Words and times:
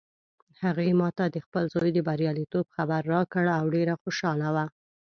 هغې 0.63 0.89
ما 1.01 1.09
ته 1.17 1.25
د 1.29 1.37
خپل 1.45 1.63
زوی 1.73 1.91
د 1.93 1.99
بریالیتوب 2.07 2.65
خبر 2.75 3.01
راکړ 3.13 3.43
او 3.59 3.65
ډېره 3.75 3.93
خوشحاله 4.01 4.47
وه 4.55 4.65